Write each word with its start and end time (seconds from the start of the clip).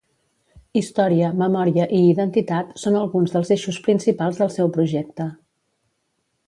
Història, 0.79 1.27
memòria 1.41 1.85
i 1.97 1.99
identitat 2.13 2.73
són 2.85 2.99
alguns 3.03 3.37
dels 3.37 3.53
eixos 3.57 3.81
principals 3.89 4.43
del 4.43 4.53
seu 4.59 4.75
projecte. 4.79 5.31